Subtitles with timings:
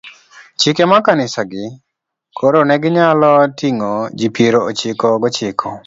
[0.59, 1.65] chike mag kanisagi,
[2.37, 5.69] koro ne ginyalo ting'o ji piero ochiko gochiko